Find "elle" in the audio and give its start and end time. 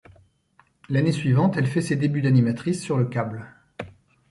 1.57-1.67